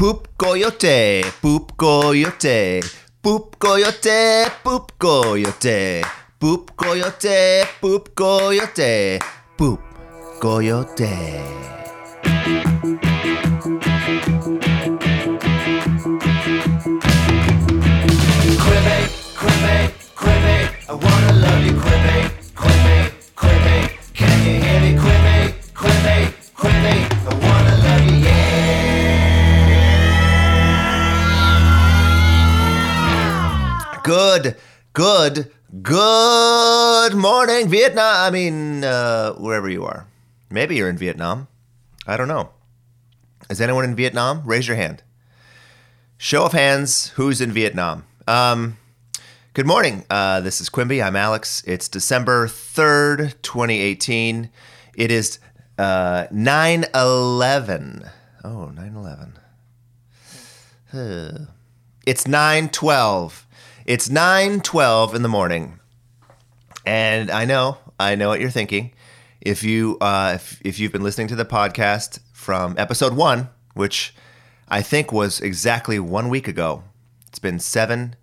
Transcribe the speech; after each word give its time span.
Poop 0.00 0.28
coyote, 0.38 1.20
poop 1.42 1.72
coyote, 1.76 2.80
poop 3.20 3.56
coyote, 3.58 4.50
poop 4.64 4.92
coyote, 4.98 6.02
poop 6.38 6.70
coyote, 6.74 7.66
poop 7.82 8.08
coyote, 8.14 9.18
poop 9.58 9.80
coyote. 10.40 11.10
Quibi, 11.10 11.79
Good, 34.10 34.56
good, 34.92 35.52
good 35.82 37.14
morning, 37.14 37.68
Vietnam. 37.68 38.12
I 38.16 38.30
mean, 38.30 38.82
uh, 38.82 39.34
wherever 39.34 39.68
you 39.68 39.84
are. 39.84 40.08
Maybe 40.50 40.74
you're 40.74 40.88
in 40.88 40.98
Vietnam. 40.98 41.46
I 42.08 42.16
don't 42.16 42.26
know. 42.26 42.50
Is 43.48 43.60
anyone 43.60 43.84
in 43.84 43.94
Vietnam? 43.94 44.42
Raise 44.44 44.66
your 44.66 44.76
hand. 44.76 45.04
Show 46.18 46.44
of 46.46 46.50
hands, 46.50 47.10
who's 47.10 47.40
in 47.40 47.52
Vietnam? 47.52 48.04
Um, 48.26 48.78
good 49.54 49.68
morning. 49.68 50.04
Uh, 50.10 50.40
this 50.40 50.60
is 50.60 50.68
Quimby. 50.68 51.00
I'm 51.00 51.14
Alex. 51.14 51.62
It's 51.64 51.86
December 51.86 52.48
3rd, 52.48 53.40
2018. 53.42 54.50
It 54.96 55.12
is 55.12 55.38
uh, 55.78 56.26
9 56.32 56.84
11. 56.92 58.10
Oh, 58.42 58.70
9 58.70 58.96
11. 60.92 61.48
It's 62.06 62.24
9:12. 62.24 63.44
It's 63.90 64.08
9:12 64.08 65.16
in 65.16 65.22
the 65.22 65.28
morning. 65.28 65.80
And 66.86 67.28
I 67.28 67.44
know, 67.44 67.78
I 67.98 68.14
know 68.14 68.28
what 68.28 68.38
you're 68.38 68.48
thinking. 68.48 68.92
If 69.40 69.64
you 69.64 69.98
uh, 70.00 70.34
if, 70.36 70.62
if 70.64 70.78
you've 70.78 70.92
been 70.92 71.02
listening 71.02 71.26
to 71.26 71.34
the 71.34 71.44
podcast 71.44 72.20
from 72.32 72.76
episode 72.78 73.14
1, 73.14 73.48
which 73.74 74.14
I 74.68 74.80
think 74.80 75.10
was 75.10 75.40
exactly 75.40 75.98
1 75.98 76.28
week 76.28 76.46
ago. 76.46 76.84
It's 77.26 77.40
been 77.40 77.58
7 77.58 78.14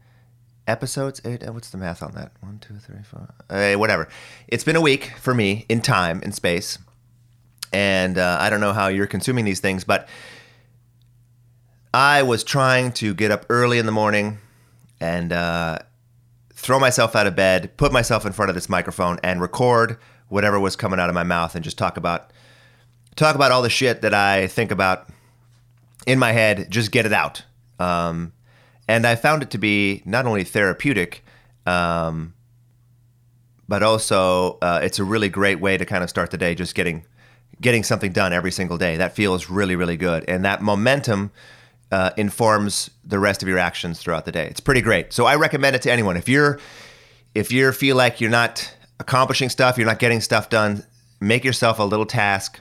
episodes. 0.68 1.22
Eight, 1.26 1.45
uh, 1.45 1.52
what's 1.52 1.70
the 1.70 1.78
math 1.78 2.02
on 2.02 2.14
that? 2.14 2.32
One, 2.40 2.60
two, 2.60 2.76
three, 2.76 3.04
four. 3.04 3.28
Uh, 3.50 3.73
whatever. 3.73 4.08
It's 4.48 4.64
been 4.64 4.78
a 4.78 4.82
week 4.82 5.16
for 5.20 5.34
me 5.34 5.66
in 5.68 5.82
time 5.82 6.22
in 6.23 6.32
space. 6.32 6.80
And 7.73 8.18
uh, 8.18 8.38
I 8.40 8.50
don't 8.50 8.62
know 8.62 8.72
how 8.72 8.88
you're 8.88 9.06
consuming 9.06 9.44
these 9.44 9.60
things, 9.60 9.84
but 9.84 10.08
I 11.94 12.23
was 12.23 12.45
trying 12.45 12.94
to 12.94 13.14
get 13.14 13.32
up 13.32 13.45
early 13.50 13.80
in 13.80 13.86
the 13.86 13.92
morning 13.92 14.38
and 15.00 15.31
uh, 15.31 15.80
throw 16.53 16.80
myself 16.80 17.16
out 17.16 17.28
of 17.28 17.36
bed, 17.36 17.76
put 17.78 17.92
myself 17.92 18.26
in 18.26 18.34
front 18.34 18.50
of 18.50 18.56
this 18.56 18.70
microphone, 18.70 19.20
and 19.23 19.42
record 19.42 19.98
whatever 20.28 20.59
was 20.59 20.76
coming 20.76 21.00
out 21.00 21.09
of 21.09 21.16
my 21.16 21.23
mouth, 21.23 21.56
and 21.56 21.64
just 21.64 21.78
talk 21.78 21.98
about 21.98 22.31
talk 23.16 23.36
about 23.36 23.52
all 23.52 23.62
the 23.62 23.70
shit 23.70 24.02
that 24.02 24.14
I 24.14 24.48
think 24.48 24.72
about 24.72 25.09
in 26.06 26.20
my 26.20 26.31
head. 26.31 26.67
Just 26.70 26.92
get 26.92 27.06
it 27.06 27.14
out. 27.14 27.44
Um, 27.80 28.34
and 28.88 29.06
I 29.06 29.16
found 29.16 29.44
it 29.44 29.52
to 29.52 29.58
be 29.58 30.02
not 30.06 30.26
only 30.26 30.44
therapeutic, 30.44 31.23
um, 31.66 32.34
but 33.67 33.84
also 33.84 34.58
uh, 34.61 34.80
it's 34.82 35.00
a 35.00 35.04
really 35.04 35.30
great 35.30 35.59
way 35.59 35.78
to 35.78 35.86
kind 35.86 36.04
of 36.04 36.09
start 36.09 36.32
the 36.32 36.38
day. 36.38 36.56
Just 36.56 36.73
getting 36.73 37.06
getting 37.59 37.84
something 37.84 38.11
done 38.11 38.34
every 38.34 38.52
single 38.52 38.78
day. 38.78 38.98
That 38.98 39.16
feels 39.16 39.50
really 39.50 39.76
really 39.76 39.98
good, 39.98 40.26
and 40.28 40.44
that 40.45 40.61
momentum 40.61 41.32
uh, 41.92 42.12
informs 42.18 42.90
the 43.06 43.20
rest 43.20 43.42
of 43.42 43.48
your 43.48 43.58
actions 43.58 44.00
throughout 44.00 44.26
the 44.26 44.32
day. 44.32 44.48
It's 44.48 44.60
pretty 44.60 44.82
great. 44.82 45.14
So 45.14 45.26
I 45.26 45.36
recommend 45.36 45.76
it 45.76 45.82
to 45.84 45.92
anyone. 45.92 46.18
If 46.18 46.28
you're 46.28 46.60
if 47.34 47.52
you 47.52 47.72
feel 47.72 47.96
like 47.96 48.20
you're 48.20 48.32
not 48.32 48.73
accomplishing 49.00 49.50
stuff, 49.50 49.78
you're 49.78 49.88
not 49.88 50.00
getting 50.00 50.22
stuff 50.22 50.50
done, 50.50 50.84
make 51.20 51.44
yourself 51.44 51.80
a 51.80 51.84
little 51.84 52.06
task. 52.06 52.60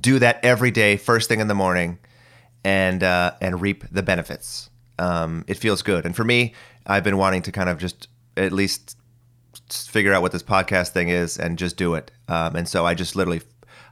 Do 0.00 0.18
that 0.18 0.44
every 0.44 0.70
day, 0.70 0.96
first 0.96 1.28
thing 1.28 1.40
in 1.40 1.46
the 1.46 1.54
morning, 1.54 1.98
and 2.64 3.02
uh, 3.02 3.32
and 3.40 3.60
reap 3.60 3.84
the 3.90 4.02
benefits. 4.02 4.70
Um, 4.98 5.44
it 5.46 5.58
feels 5.58 5.82
good. 5.82 6.04
And 6.04 6.16
for 6.16 6.24
me, 6.24 6.54
I've 6.86 7.04
been 7.04 7.18
wanting 7.18 7.42
to 7.42 7.52
kind 7.52 7.68
of 7.68 7.78
just 7.78 8.08
at 8.36 8.52
least 8.52 8.96
figure 9.70 10.12
out 10.12 10.22
what 10.22 10.32
this 10.32 10.42
podcast 10.42 10.88
thing 10.90 11.08
is 11.08 11.38
and 11.38 11.58
just 11.58 11.76
do 11.76 11.94
it. 11.94 12.10
Um, 12.28 12.56
and 12.56 12.68
so 12.68 12.86
I 12.86 12.94
just 12.94 13.14
literally 13.14 13.42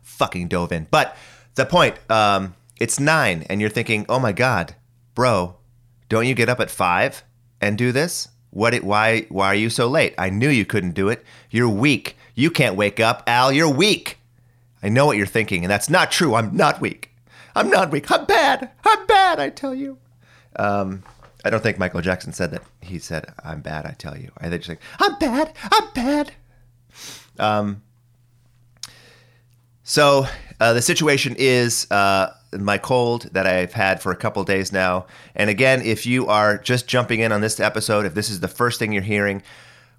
fucking 0.02 0.48
dove 0.48 0.72
in. 0.72 0.86
But 0.90 1.16
the 1.54 1.66
point, 1.66 1.98
um, 2.10 2.54
it's 2.80 2.98
nine, 2.98 3.46
and 3.48 3.60
you're 3.60 3.70
thinking, 3.70 4.04
oh 4.08 4.18
my 4.18 4.32
god, 4.32 4.74
bro, 5.14 5.56
don't 6.08 6.26
you 6.26 6.34
get 6.34 6.48
up 6.48 6.60
at 6.60 6.70
five 6.70 7.22
and 7.60 7.78
do 7.78 7.92
this? 7.92 8.28
What? 8.50 8.74
It, 8.74 8.84
why? 8.84 9.22
Why 9.28 9.48
are 9.48 9.54
you 9.54 9.70
so 9.70 9.88
late? 9.88 10.14
I 10.16 10.30
knew 10.30 10.48
you 10.48 10.64
couldn't 10.64 10.92
do 10.92 11.08
it. 11.08 11.24
You're 11.50 11.68
weak. 11.68 12.16
You 12.34 12.50
can't 12.50 12.76
wake 12.76 13.00
up, 13.00 13.22
Al. 13.26 13.52
You're 13.52 13.68
weak. 13.68 14.18
I 14.82 14.88
know 14.88 15.06
what 15.06 15.16
you're 15.16 15.26
thinking, 15.26 15.64
and 15.64 15.70
that's 15.70 15.90
not 15.90 16.10
true. 16.10 16.34
I'm 16.34 16.56
not 16.56 16.80
weak. 16.80 17.10
I'm 17.56 17.70
not 17.70 17.90
weak. 17.90 18.10
I'm 18.10 18.26
bad. 18.26 18.70
I'm 18.84 19.06
bad. 19.06 19.40
I 19.40 19.50
tell 19.50 19.74
you. 19.74 19.98
Um, 20.56 21.02
I 21.44 21.50
don't 21.50 21.62
think 21.62 21.78
Michael 21.78 22.00
Jackson 22.00 22.32
said 22.32 22.50
that. 22.52 22.62
He 22.80 22.98
said, 22.98 23.32
"I'm 23.44 23.60
bad." 23.60 23.86
I 23.86 23.94
tell 23.98 24.16
you. 24.16 24.30
I 24.38 24.48
think 24.48 24.62
just 24.62 24.68
like, 24.68 24.80
"I'm 25.00 25.18
bad. 25.18 25.52
I'm 25.72 25.90
bad." 25.94 26.32
Um. 27.38 27.82
So 29.82 30.26
uh, 30.60 30.72
the 30.72 30.82
situation 30.82 31.34
is 31.38 31.90
uh, 31.90 32.32
my 32.58 32.78
cold 32.78 33.28
that 33.32 33.46
I've 33.46 33.72
had 33.72 34.00
for 34.00 34.12
a 34.12 34.16
couple 34.16 34.42
days 34.44 34.72
now. 34.72 35.06
And 35.34 35.50
again, 35.50 35.82
if 35.82 36.06
you 36.06 36.26
are 36.28 36.58
just 36.58 36.86
jumping 36.86 37.20
in 37.20 37.32
on 37.32 37.40
this 37.40 37.60
episode, 37.60 38.06
if 38.06 38.14
this 38.14 38.30
is 38.30 38.40
the 38.40 38.48
first 38.48 38.78
thing 38.78 38.92
you're 38.92 39.02
hearing, 39.02 39.42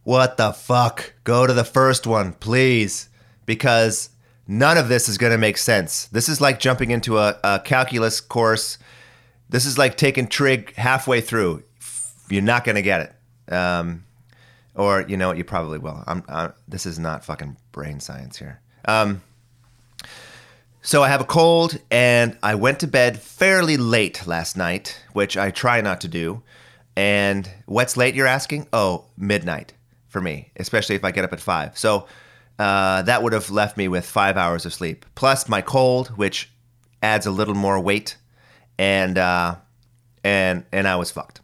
what 0.04 0.38
the 0.38 0.54
fuck? 0.54 1.14
Go 1.24 1.48
to 1.48 1.54
the 1.54 1.64
first 1.64 2.06
one, 2.06 2.34
please, 2.34 3.10
because 3.46 4.10
none 4.48 4.78
of 4.78 4.88
this 4.88 5.10
is 5.10 5.18
going 5.18 5.32
to 5.32 5.38
make 5.38 5.58
sense. 5.58 6.06
This 6.08 6.30
is 6.30 6.40
like 6.40 6.60
jumping 6.60 6.92
into 6.92 7.18
a, 7.18 7.40
a 7.44 7.60
calculus 7.60 8.22
course. 8.22 8.78
This 9.50 9.66
is 9.66 9.78
like 9.78 9.98
taking 9.98 10.28
trig 10.28 10.74
halfway 10.76 11.22
through. 11.22 11.64
You're 12.30 12.42
not 12.42 12.64
going 12.64 12.76
to 12.76 12.82
get 12.82 13.02
it. 13.02 13.54
Um, 13.54 14.04
or 14.76 15.02
you 15.08 15.18
know 15.18 15.30
what? 15.30 15.38
You 15.38 15.44
probably 15.44 15.80
will. 15.80 16.04
I'm, 16.06 16.24
i 16.28 16.50
this 16.68 16.86
is 16.86 17.00
not 17.00 17.24
fucking 17.24 17.58
brain 17.72 18.00
science 18.00 18.38
here. 18.38 18.62
Um, 18.86 19.22
so 20.86 21.02
I 21.02 21.08
have 21.08 21.20
a 21.20 21.26
cold, 21.26 21.80
and 21.90 22.38
I 22.44 22.54
went 22.54 22.80
to 22.82 22.88
bed 22.88 23.20
fairly 23.20 23.76
late 23.76 24.28
last 24.28 24.56
night, 24.56 25.02
which 25.14 25.36
I 25.36 25.50
try 25.50 25.82
not 25.82 26.00
to 26.02 26.08
do. 26.08 26.44
And 26.96 27.50
what's 27.66 27.98
late, 27.98 28.14
you're 28.14 28.28
asking? 28.28 28.68
Oh, 28.72 29.06
midnight 29.18 29.74
for 30.08 30.22
me, 30.22 30.52
especially 30.58 30.96
if 30.96 31.04
I 31.04 31.10
get 31.10 31.26
up 31.26 31.34
at 31.34 31.40
five. 31.40 31.76
So 31.76 32.06
uh, 32.60 33.02
that 33.02 33.24
would 33.24 33.34
have 33.34 33.50
left 33.50 33.78
me 33.78 33.88
with 33.88 34.06
five 34.06 34.38
hours 34.38 34.64
of 34.64 34.76
sleep, 34.76 35.08
plus 35.16 35.50
my 35.50 35.60
cold, 35.60 36.10
which 36.10 36.52
adds 37.02 37.26
a 37.26 37.32
little 37.32 37.56
more 37.56 37.80
weight, 37.80 38.18
and 38.78 39.18
uh, 39.18 39.56
and 40.24 40.66
and 40.72 40.88
I 40.88 40.98
was 40.98 41.10
fucked. 41.10 41.42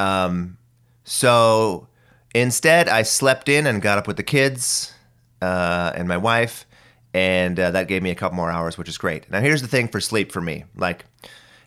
Um, 0.00 0.58
so 1.04 1.86
instead, 2.34 2.88
I 2.88 3.02
slept 3.02 3.48
in 3.48 3.68
and 3.68 3.80
got 3.80 3.98
up 3.98 4.08
with 4.08 4.16
the 4.16 4.24
kids 4.24 4.92
uh, 5.40 5.92
and 5.94 6.08
my 6.08 6.16
wife 6.16 6.66
and 7.14 7.58
uh, 7.58 7.70
that 7.72 7.88
gave 7.88 8.02
me 8.02 8.10
a 8.10 8.14
couple 8.14 8.36
more 8.36 8.50
hours, 8.50 8.78
which 8.78 8.88
is 8.88 8.98
great. 8.98 9.30
Now, 9.30 9.40
here's 9.40 9.62
the 9.62 9.68
thing 9.68 9.88
for 9.88 10.00
sleep 10.00 10.32
for 10.32 10.40
me, 10.40 10.64
like, 10.76 11.04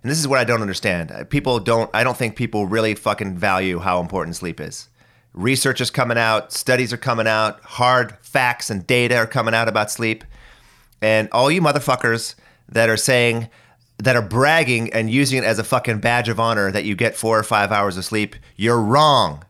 and 0.01 0.11
this 0.11 0.19
is 0.19 0.27
what 0.27 0.39
I 0.39 0.43
don't 0.43 0.61
understand. 0.61 1.11
Uh, 1.11 1.23
People 1.23 1.59
don't. 1.59 1.89
I 1.93 2.03
don't 2.03 2.17
think 2.17 2.35
people 2.35 2.65
really 2.65 2.95
fucking 2.95 3.37
value 3.37 3.79
how 3.79 3.99
important 3.99 4.35
sleep 4.35 4.59
is. 4.59 4.89
Research 5.33 5.81
is 5.81 5.89
coming 5.89 6.17
out, 6.17 6.51
studies 6.53 6.93
are 6.93 6.97
coming 6.97 7.27
out, 7.27 7.59
hard 7.61 8.17
facts 8.21 8.69
and 8.69 8.85
data 8.85 9.15
are 9.15 9.25
coming 9.25 9.53
out 9.55 9.67
about 9.67 9.89
sleep, 9.89 10.23
and 11.01 11.27
all 11.31 11.49
you 11.49 11.61
motherfuckers 11.61 12.35
that 12.69 12.89
are 12.89 12.97
saying 12.97 13.49
that 13.97 14.15
are 14.15 14.21
bragging 14.21 14.91
and 14.93 15.09
using 15.09 15.39
it 15.39 15.45
as 15.45 15.59
a 15.59 15.63
fucking 15.63 15.99
badge 15.99 16.29
of 16.29 16.39
honor 16.39 16.71
that 16.71 16.83
you 16.83 16.95
get 16.95 17.15
four 17.15 17.39
or 17.39 17.43
five 17.43 17.71
hours 17.71 17.95
of 17.97 18.05
sleep, 18.05 18.35
you're 18.55 18.81
wrong. 18.81 19.43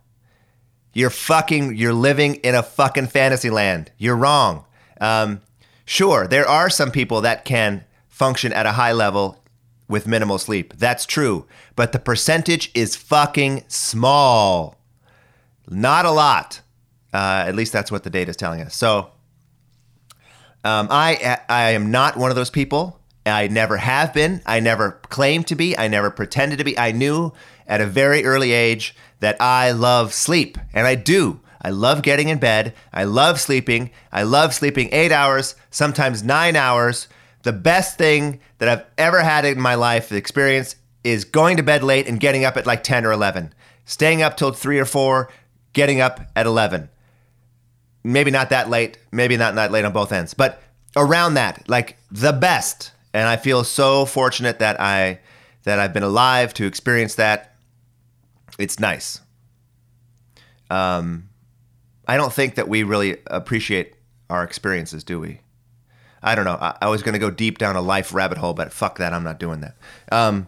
You're 0.94 1.10
fucking. 1.10 1.75
You're 1.75 1.94
living 1.94 2.36
in 2.36 2.54
a 2.54 2.62
fucking 2.63 3.07
fantasy 3.07 3.50
land. 3.50 3.92
You're 3.98 4.16
wrong. 4.16 4.66
Um, 5.01 5.42
Sure, 5.86 6.28
there 6.28 6.48
are 6.48 6.70
some 6.70 6.92
people 6.92 7.22
that 7.22 7.46
can 7.46 7.84
function 8.08 8.54
at 8.54 8.66
a 8.66 8.74
high 8.74 8.94
level 8.94 9.44
with 9.88 10.08
minimal 10.08 10.38
sleep. 10.38 10.74
That's 10.78 11.06
true. 11.06 11.46
But 11.76 11.92
the 11.92 12.00
percentage 12.00 12.72
is 12.74 12.96
fucking 12.96 13.66
small. 13.68 14.78
Not 15.70 16.06
a 16.06 16.12
lot. 16.12 16.62
Uh, 17.14 17.44
at 17.48 17.56
least 17.56 17.74
that's 17.74 17.92
what 17.92 18.04
the 18.04 18.10
data 18.10 18.30
is 18.30 18.38
telling 18.38 18.62
us. 18.62 18.76
So 18.76 19.12
um, 20.64 20.88
I, 20.90 21.40
I 21.50 21.72
am 21.72 21.92
not 21.92 22.18
one 22.18 22.30
of 22.30 22.36
those 22.36 22.50
people. 22.50 23.00
I 23.26 23.48
never 23.48 23.78
have 23.78 24.14
been. 24.14 24.42
I 24.46 24.60
never 24.60 25.00
claimed 25.10 25.48
to 25.48 25.56
be. 25.56 25.78
I 25.78 25.88
never 25.88 26.10
pretended 26.10 26.58
to 26.58 26.64
be. 26.64 26.78
I 26.78 26.92
knew 26.92 27.32
at 27.68 27.82
a 27.82 27.86
very 27.86 28.26
early 28.26 28.52
age 28.52 28.96
that 29.20 29.42
I 29.42 29.72
love 29.72 30.14
sleep, 30.14 30.58
and 30.74 30.86
I 30.86 30.96
do. 30.96 31.40
I 31.63 31.69
love 31.69 32.01
getting 32.01 32.30
in 32.30 32.39
bed. 32.39 32.74
I 32.94 33.06
love 33.06 33.39
sleeping. 33.39 33.92
I 34.12 34.24
love 34.24 34.54
sleeping 34.54 34.89
eight 34.92 35.12
hours, 35.12 35.56
sometimes 35.71 36.24
nine 36.24 36.56
hours, 36.56 37.07
The 37.44 37.54
best 37.54 37.98
thing 37.98 38.39
that 38.60 38.69
I've 38.69 38.86
ever 38.98 39.21
had 39.21 39.44
in 39.44 39.60
my 39.60 39.75
life, 39.75 40.13
experience, 40.13 40.77
is 41.04 41.25
going 41.25 41.57
to 41.57 41.63
bed 41.63 41.83
late 41.83 42.07
and 42.07 42.18
getting 42.19 42.45
up 42.45 42.56
at 42.56 42.65
like 42.65 42.83
10 42.83 43.06
or 43.06 43.12
11. 43.12 43.54
Staying 43.83 44.21
up 44.21 44.38
till 44.38 44.51
3 44.51 44.80
or 44.80 44.86
4, 44.86 45.30
getting 45.74 46.00
up 46.00 46.21
at 46.38 46.45
11. 46.45 46.89
Maybe 48.04 48.31
not 48.31 48.50
that 48.50 48.69
late, 48.69 48.98
maybe 49.12 49.36
not 49.36 49.56
that 49.56 49.71
late 49.71 49.83
on 49.83 49.92
both 49.92 50.13
ends, 50.13 50.33
but 50.33 50.62
around 50.95 51.33
that, 51.33 51.68
like 51.68 51.98
the 52.12 52.31
best. 52.31 52.92
And 53.13 53.27
I 53.27 53.36
feel 53.36 53.63
so 53.63 54.06
fortunate 54.06 54.60
that 54.60 54.80
I 54.80 55.19
that 55.63 55.80
I've 55.80 55.94
been 55.94 56.04
alive 56.04 56.54
to 56.56 56.65
experience 56.65 57.15
that. 57.15 57.56
It's 58.60 58.80
nice. 58.80 59.21
Um, 60.69 61.30
I 62.13 62.18
don't 62.18 62.31
think 62.31 62.54
that 62.56 62.69
we 62.69 62.83
really 62.83 63.18
appreciate 63.25 63.95
our 64.30 64.44
experiences, 64.44 65.04
do 65.04 65.19
we? 65.19 65.42
I 66.21 66.36
don't 66.36 66.45
know. 66.45 66.60
I, 66.62 66.77
I 66.83 66.88
was 66.89 67.01
going 67.01 67.13
to 67.13 67.19
go 67.19 67.31
deep 67.31 67.57
down 67.57 67.75
a 67.75 67.81
life 67.81 68.13
rabbit 68.13 68.38
hole, 68.38 68.54
but 68.54 68.71
fuck 68.71 69.00
that. 69.00 69.13
I'm 69.13 69.24
not 69.24 69.39
doing 69.39 69.62
that. 69.62 69.75
Um, 70.12 70.48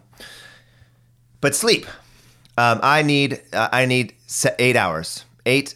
but 1.40 1.56
sleep. 1.56 1.86
Um, 2.56 2.78
I 2.84 3.02
need 3.02 3.42
uh, 3.52 3.68
I 3.72 3.84
need 3.84 4.14
eight 4.60 4.76
hours. 4.76 5.24
Eight 5.44 5.74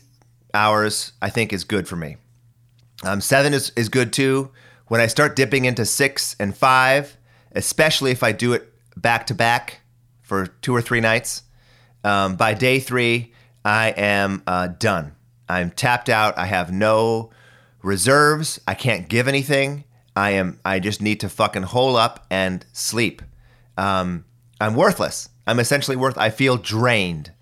hours, 0.54 1.10
I 1.20 1.28
think, 1.28 1.52
is 1.52 1.64
good 1.64 1.88
for 1.88 1.96
me. 1.96 2.18
Um, 3.02 3.20
seven 3.20 3.52
is, 3.52 3.72
is 3.74 3.88
good 3.88 4.12
too. 4.12 4.52
When 4.86 5.00
I 5.00 5.08
start 5.08 5.34
dipping 5.34 5.64
into 5.64 5.84
six 5.84 6.36
and 6.38 6.56
five, 6.56 7.16
especially 7.50 8.12
if 8.12 8.22
I 8.22 8.30
do 8.30 8.52
it 8.52 8.72
back 8.96 9.26
to 9.26 9.34
back 9.34 9.80
for 10.22 10.46
two 10.46 10.72
or 10.72 10.82
three 10.82 11.00
nights, 11.00 11.42
um, 12.04 12.36
by 12.36 12.54
day 12.54 12.78
three, 12.78 13.32
I 13.64 13.88
am 13.88 14.44
uh, 14.46 14.68
done. 14.68 15.16
I'm 15.50 15.70
tapped 15.70 16.08
out. 16.08 16.38
I 16.38 16.46
have 16.46 16.72
no 16.72 17.30
reserves. 17.82 18.60
I 18.68 18.74
can't 18.74 19.08
give 19.08 19.26
anything. 19.26 19.84
I 20.14 20.30
am. 20.30 20.60
I 20.64 20.78
just 20.78 21.02
need 21.02 21.20
to 21.20 21.28
fucking 21.28 21.64
hole 21.64 21.96
up 21.96 22.26
and 22.30 22.64
sleep. 22.72 23.22
Um, 23.76 24.24
I'm 24.60 24.74
worthless. 24.74 25.28
I'm 25.46 25.58
essentially 25.58 25.96
worth. 25.96 26.16
I 26.18 26.30
feel 26.30 26.56
drained, 26.56 27.32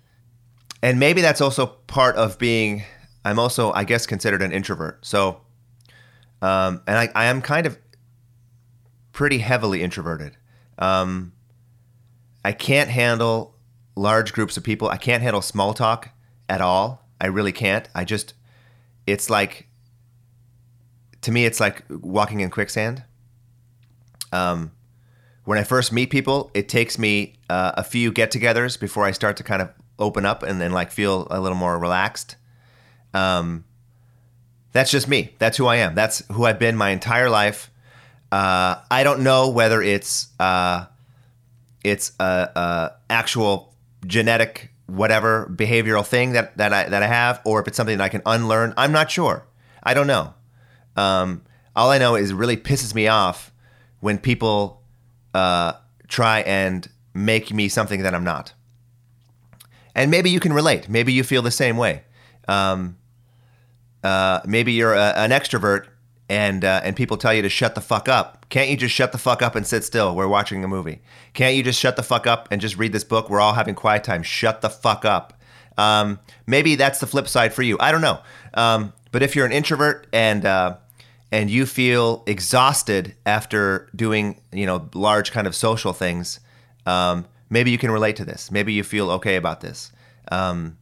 and 0.81 0.99
maybe 0.99 1.21
that's 1.21 1.41
also 1.41 1.65
part 1.65 2.15
of 2.15 2.39
being. 2.39 2.83
I'm 3.23 3.37
also, 3.37 3.71
I 3.73 3.83
guess, 3.83 4.07
considered 4.07 4.41
an 4.41 4.51
introvert. 4.51 5.05
So, 5.05 5.41
um, 6.41 6.81
and 6.87 6.97
I, 6.97 7.09
I 7.13 7.25
am 7.25 7.41
kind 7.41 7.65
of 7.67 7.77
pretty 9.11 9.39
heavily 9.39 9.83
introverted. 9.83 10.37
Um, 10.77 11.33
I 12.43 12.53
can't 12.53 12.89
handle 12.89 13.55
large 13.95 14.31
groups 14.31 14.55
of 14.55 14.63
people. 14.63 14.87
I 14.87 14.97
can't 14.97 15.21
handle 15.21 15.41
small 15.41 15.73
talk 15.73 16.09
at 16.47 16.61
all. 16.61 17.08
I 17.19 17.27
really 17.27 17.51
can't. 17.51 17.87
I 17.93 18.05
just, 18.05 18.33
it's 19.05 19.29
like, 19.29 19.67
to 21.21 21.31
me, 21.31 21.45
it's 21.45 21.59
like 21.59 21.83
walking 21.89 22.39
in 22.39 22.49
quicksand. 22.49 23.03
Um, 24.31 24.71
when 25.45 25.57
I 25.57 25.63
first 25.63 25.91
meet 25.91 26.09
people, 26.09 26.51
it 26.53 26.69
takes 26.69 26.97
me 26.97 27.35
uh, 27.49 27.71
a 27.75 27.83
few 27.83 28.11
get-togethers 28.11 28.79
before 28.79 29.05
I 29.05 29.11
start 29.11 29.37
to 29.37 29.43
kind 29.43 29.61
of 29.61 29.69
open 29.97 30.25
up 30.25 30.43
and 30.43 30.61
then 30.61 30.71
like 30.71 30.91
feel 30.91 31.27
a 31.29 31.41
little 31.41 31.57
more 31.57 31.77
relaxed. 31.77 32.35
Um, 33.13 33.65
that's 34.71 34.91
just 34.91 35.07
me. 35.07 35.33
That's 35.39 35.57
who 35.57 35.65
I 35.65 35.77
am. 35.77 35.95
That's 35.95 36.23
who 36.31 36.45
I've 36.45 36.59
been 36.59 36.77
my 36.77 36.91
entire 36.91 37.29
life. 37.29 37.71
Uh, 38.31 38.75
I 38.91 39.03
don't 39.03 39.21
know 39.21 39.49
whether 39.49 39.81
it's 39.81 40.27
uh, 40.39 40.85
it's 41.83 42.11
a, 42.19 42.49
a 42.55 42.91
actual 43.09 43.73
genetic 44.05 44.68
whatever 44.89 45.51
behavioral 45.53 46.05
thing 46.05 46.33
that, 46.33 46.57
that 46.57 46.73
I 46.73 46.89
that 46.89 47.03
I 47.03 47.07
have, 47.07 47.41
or 47.45 47.61
if 47.61 47.67
it's 47.67 47.77
something 47.77 47.97
that 47.97 48.03
I 48.03 48.09
can 48.09 48.21
unlearn. 48.25 48.73
I'm 48.77 48.91
not 48.91 49.11
sure. 49.11 49.45
I 49.83 49.93
don't 49.93 50.07
know. 50.07 50.33
Um, 50.95 51.43
all 51.75 51.91
I 51.91 51.97
know 51.97 52.15
is 52.15 52.31
it 52.31 52.35
really 52.35 52.57
pisses 52.57 52.93
me 52.93 53.07
off 53.07 53.51
when 53.99 54.17
people 54.17 54.81
uh, 55.33 55.73
try 56.07 56.41
and 56.41 56.87
make 57.13 57.53
me 57.53 57.69
something 57.69 58.01
that 58.01 58.13
I'm 58.13 58.23
not. 58.23 58.53
And 59.95 60.11
maybe 60.11 60.29
you 60.29 60.39
can 60.39 60.53
relate. 60.53 60.89
Maybe 60.89 61.13
you 61.13 61.23
feel 61.23 61.41
the 61.41 61.51
same 61.51 61.77
way. 61.77 62.03
Um, 62.47 62.97
uh, 64.03 64.41
maybe 64.45 64.73
you're 64.73 64.93
a, 64.93 65.13
an 65.15 65.31
extrovert 65.31 65.87
and 66.29 66.63
uh, 66.63 66.81
and 66.83 66.95
people 66.95 67.17
tell 67.17 67.33
you 67.33 67.41
to 67.41 67.49
shut 67.49 67.75
the 67.75 67.81
fuck 67.81 68.07
up. 68.07 68.45
Can't 68.49 68.69
you 68.69 68.77
just 68.77 68.93
shut 68.93 69.11
the 69.11 69.17
fuck 69.17 69.41
up 69.41 69.55
and 69.55 69.65
sit 69.65 69.83
still? 69.83 70.15
We're 70.15 70.27
watching 70.27 70.63
a 70.63 70.67
movie. 70.67 71.01
Can't 71.33 71.55
you 71.55 71.63
just 71.63 71.79
shut 71.79 71.95
the 71.95 72.03
fuck 72.03 72.27
up 72.27 72.47
and 72.51 72.61
just 72.61 72.77
read 72.77 72.93
this 72.93 73.03
book? 73.03 73.29
We're 73.29 73.41
all 73.41 73.53
having 73.53 73.75
quiet 73.75 74.03
time. 74.03 74.23
Shut 74.23 74.61
the 74.61 74.69
fuck 74.69 75.03
up. 75.03 75.33
Um, 75.77 76.19
maybe 76.45 76.75
that's 76.75 76.99
the 76.99 77.07
flip 77.07 77.27
side 77.27 77.53
for 77.53 77.63
you. 77.63 77.77
I 77.79 77.91
don't 77.91 78.01
know. 78.01 78.19
Um, 78.53 78.93
but 79.11 79.23
if 79.23 79.35
you're 79.35 79.45
an 79.45 79.51
introvert 79.51 80.07
and 80.13 80.45
uh, 80.45 80.77
and 81.31 81.49
you 81.49 81.65
feel 81.65 82.23
exhausted 82.27 83.15
after 83.25 83.89
doing 83.95 84.39
you 84.51 84.67
know 84.67 84.87
large 84.93 85.31
kind 85.31 85.47
of 85.47 85.55
social 85.55 85.93
things, 85.93 86.39
um, 86.85 87.25
maybe 87.49 87.71
you 87.71 87.79
can 87.79 87.89
relate 87.89 88.15
to 88.17 88.25
this. 88.25 88.51
Maybe 88.51 88.73
you 88.73 88.83
feel 88.83 89.09
okay 89.11 89.35
about 89.35 89.61
this. 89.61 89.91
Um, 90.31 90.77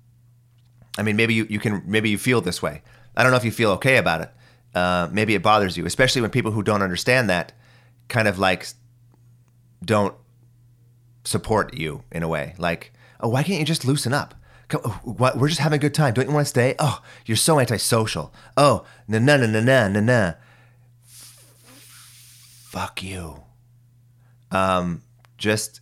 I 0.98 1.04
mean, 1.04 1.16
maybe 1.16 1.34
you, 1.36 1.48
you 1.50 1.60
can 1.60 1.84
maybe 1.86 2.10
you 2.10 2.18
feel 2.18 2.42
this 2.42 2.62
way. 2.62 2.82
I 3.16 3.24
don't 3.24 3.32
know 3.32 3.38
if 3.38 3.46
you 3.46 3.52
feel 3.52 3.72
okay 3.72 3.98
about 3.98 4.22
it. 4.22 4.32
Uh, 4.78 5.10
maybe 5.12 5.34
it 5.34 5.42
bothers 5.42 5.76
you, 5.76 5.88
especially 5.88 6.22
when 6.22 6.30
people 6.30 6.52
who 6.52 6.62
don't 6.62 6.84
understand 6.84 7.30
that 7.32 7.52
kind 8.10 8.28
of 8.28 8.38
like 8.38 8.68
don't 9.84 10.14
support 11.24 11.74
you 11.74 12.04
in 12.12 12.22
a 12.22 12.28
way. 12.28 12.54
Like, 12.60 12.94
oh, 13.20 13.30
why 13.30 13.42
can't 13.42 13.60
you 13.60 13.66
just 13.66 13.86
loosen 13.86 14.14
up? 14.14 14.36
Come, 14.68 14.82
oh, 14.86 15.00
what, 15.04 15.36
we're 15.36 15.48
just 15.48 15.62
having 15.62 15.78
a 15.78 15.80
good 15.80 15.96
time. 15.96 16.14
Don't 16.14 16.28
you 16.28 16.34
want 16.34 16.46
to 16.46 16.50
stay? 16.50 16.76
Oh, 16.78 17.02
you're 17.26 17.38
so 17.38 17.60
antisocial. 17.60 18.32
Oh, 18.56 18.86
na 19.08 19.18
na 19.18 19.38
na 19.38 19.48
na 19.48 19.62
na 19.62 19.88
na 19.88 20.00
na. 20.00 20.34
Fuck 22.70 23.02
you. 23.02 23.44
Um, 24.52 25.02
just 25.40 25.82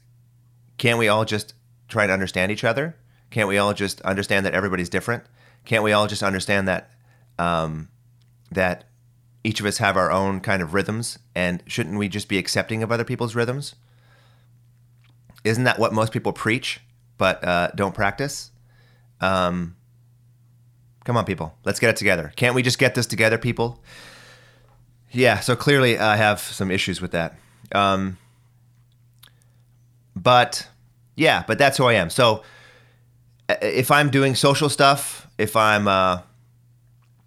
can't 0.78 1.00
we 1.00 1.10
all 1.10 1.26
just 1.26 1.54
try 1.90 2.08
to 2.08 2.14
understand 2.14 2.50
each 2.50 2.64
other? 2.64 2.96
Can't 3.30 3.50
we 3.50 3.58
all 3.58 3.74
just 3.74 4.00
understand 4.02 4.46
that 4.46 4.54
everybody's 4.54 4.90
different? 4.90 5.24
Can't 5.66 5.84
we 5.84 5.92
all 5.92 6.08
just 6.08 6.24
understand 6.24 6.70
that 6.70 6.92
um, 7.38 7.90
that 8.52 8.86
each 9.44 9.60
of 9.60 9.66
us 9.66 9.78
have 9.78 9.96
our 9.96 10.12
own 10.12 10.40
kind 10.40 10.62
of 10.62 10.74
rhythms, 10.74 11.20
and 11.36 11.62
shouldn't 11.68 11.98
we 11.98 12.10
just 12.10 12.28
be 12.28 12.38
accepting 12.38 12.82
of 12.82 12.92
other 12.92 13.04
people's 13.04 13.36
rhythms? 13.36 13.76
Isn't 15.44 15.66
that 15.66 15.78
what 15.78 15.94
most 15.94 16.12
people 16.12 16.34
preach, 16.34 16.80
but 17.18 17.44
uh, 17.44 17.70
don't 17.76 17.94
practice? 17.94 18.52
Um, 19.22 19.76
come 21.04 21.16
on, 21.16 21.26
people, 21.26 21.56
let's 21.64 21.80
get 21.80 21.92
it 21.92 21.96
together. 21.96 22.34
Can't 22.36 22.56
we 22.56 22.64
just 22.64 22.80
get 22.80 22.96
this 22.96 23.06
together, 23.06 23.38
people? 23.38 23.84
Yeah. 25.12 25.40
So 25.40 25.56
clearly, 25.56 25.98
I 25.98 26.18
have 26.18 26.40
some 26.40 26.72
issues 26.72 27.00
with 27.00 27.12
that. 27.12 27.38
Um, 27.74 28.18
but 30.16 30.68
yeah, 31.16 31.44
but 31.48 31.58
that's 31.58 31.78
who 31.78 31.86
I 31.86 31.94
am. 31.94 32.10
So 32.10 32.44
uh, 33.48 33.56
if 33.62 33.92
I'm 33.92 34.10
doing 34.10 34.36
social 34.36 34.70
stuff, 34.70 35.28
if 35.38 35.56
I'm 35.56 35.88
uh, 35.88 36.22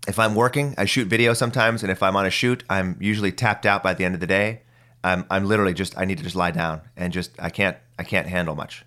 if 0.08 0.18
I'm 0.18 0.34
working, 0.34 0.74
I 0.78 0.86
shoot 0.86 1.06
video 1.06 1.34
sometimes, 1.34 1.82
and 1.82 1.92
if 1.92 2.02
I'm 2.02 2.16
on 2.16 2.24
a 2.24 2.30
shoot, 2.30 2.64
I'm 2.70 2.96
usually 2.98 3.30
tapped 3.30 3.66
out 3.66 3.82
by 3.82 3.92
the 3.92 4.06
end 4.06 4.14
of 4.14 4.20
the 4.20 4.26
day. 4.26 4.62
I'm 5.04 5.26
I'm 5.30 5.44
literally 5.44 5.74
just 5.74 5.96
I 5.98 6.06
need 6.06 6.16
to 6.18 6.24
just 6.24 6.34
lie 6.34 6.50
down 6.50 6.80
and 6.96 7.12
just 7.12 7.30
I 7.38 7.50
can't 7.50 7.76
I 7.98 8.04
can't 8.04 8.26
handle 8.26 8.56
much. 8.56 8.84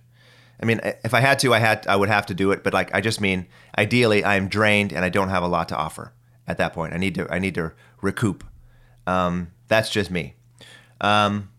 I 0.61 0.65
mean, 0.65 0.81
if 1.03 1.13
I 1.13 1.19
had 1.21 1.39
to, 1.39 1.53
I 1.53 1.59
had 1.59 1.85
I 1.87 1.95
would 1.95 2.09
have 2.09 2.25
to 2.25 2.33
do 2.33 2.51
it, 2.51 2.63
but 2.63 2.73
like 2.73 2.93
I 2.93 3.01
just 3.01 3.21
mean 3.21 3.47
ideally 3.77 4.25
I'm 4.25 4.47
drained 4.47 4.91
and 4.91 5.05
I 5.05 5.09
don't 5.09 5.29
have 5.29 5.43
a 5.43 5.47
lot 5.47 5.69
to 5.69 5.77
offer 5.77 6.11
at 6.47 6.57
that 6.57 6.73
point. 6.73 6.93
I 6.93 6.97
need 6.97 7.15
to 7.15 7.31
I 7.31 7.37
need 7.37 7.55
to 7.55 7.71
recoup. 8.01 8.43
Um, 9.05 9.51
that's 9.67 9.89
just 9.89 10.09
me. 10.09 10.33
Um, 10.99 11.49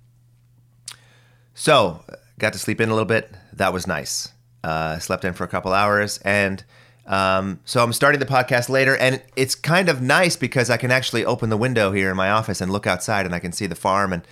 so 1.55 2.05
got 2.39 2.53
to 2.53 2.59
sleep 2.59 2.81
in 2.81 2.89
a 2.89 2.93
little 2.93 3.07
bit. 3.07 3.31
That 3.53 3.73
was 3.73 3.87
nice. 3.87 4.29
Uh, 4.65 4.99
slept 4.99 5.25
in 5.25 5.35
for 5.35 5.45
a 5.45 5.49
couple 5.49 5.73
hours 5.73 6.19
and. 6.19 6.65
Um, 7.07 7.61
so 7.65 7.83
I'm 7.83 7.93
starting 7.93 8.21
the 8.21 8.27
podcast 8.27 8.69
later, 8.69 8.97
and 8.97 9.23
it's 9.37 9.55
kind 9.55 9.89
of 9.89 10.01
nice 10.01 10.37
because 10.37 10.71
I 10.71 10.77
can 10.77 10.91
actually 10.91 11.25
open 11.25 11.51
the 11.51 11.57
window 11.57 11.93
here 11.93 12.11
in 12.11 12.17
my 12.17 12.31
office 12.31 12.61
and 12.61 12.71
look 12.71 12.87
outside, 12.87 13.27
and 13.27 13.35
I 13.35 13.39
can 13.39 13.53
see 13.53 13.67
the 13.67 13.75
farm, 13.75 14.13
and 14.13 14.23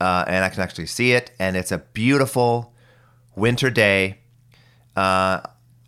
uh, 0.00 0.24
and 0.26 0.44
I 0.44 0.48
can 0.48 0.62
actually 0.62 0.86
see 0.86 1.12
it, 1.12 1.30
and 1.38 1.56
it's 1.56 1.72
a 1.72 1.78
beautiful 1.78 2.72
winter 3.36 3.70
day. 3.70 4.18
Uh, 4.96 5.40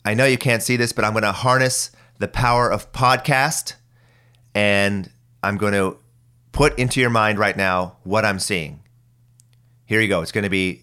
I 0.04 0.14
know 0.14 0.24
you 0.24 0.38
can't 0.38 0.62
see 0.62 0.76
this, 0.76 0.92
but 0.92 1.04
I'm 1.04 1.12
going 1.12 1.22
to 1.22 1.32
harness 1.32 1.90
the 2.18 2.28
power 2.28 2.70
of 2.70 2.92
podcast, 2.92 3.74
and 4.54 5.10
I'm 5.42 5.56
going 5.56 5.74
to 5.74 5.98
put 6.52 6.78
into 6.78 7.00
your 7.00 7.10
mind 7.10 7.38
right 7.38 7.56
now 7.56 7.96
what 8.02 8.24
I'm 8.24 8.38
seeing. 8.38 8.80
Here 9.84 10.00
you 10.00 10.08
go. 10.08 10.22
It's 10.22 10.32
going 10.32 10.44
to 10.44 10.50
be 10.50 10.82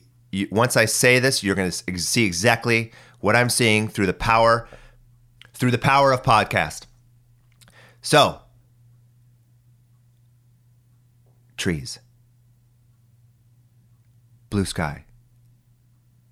once 0.50 0.78
I 0.78 0.86
say 0.86 1.20
this, 1.20 1.44
you're 1.44 1.56
going 1.56 1.70
to 1.70 2.00
see 2.00 2.26
exactly 2.26 2.92
what 3.20 3.36
I'm 3.36 3.50
seeing 3.50 3.88
through 3.88 4.08
the 4.08 4.14
power 4.14 4.68
through 5.54 5.72
the 5.72 5.78
power 5.78 6.12
of 6.12 6.24
podcast. 6.24 6.86
So, 8.02 8.42
trees, 11.58 12.00
blue 14.50 14.66
sky, 14.66 15.06